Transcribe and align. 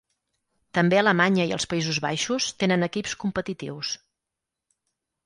També 0.77 0.97
Alemanya 1.01 1.43
i 1.51 1.53
els 1.57 1.67
Països 1.73 1.99
Baixos 2.05 2.47
tenen 2.65 2.87
equips 2.89 3.15
competitius. 3.25 3.93